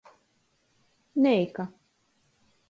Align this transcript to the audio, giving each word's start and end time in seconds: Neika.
Neika. 1.21 1.63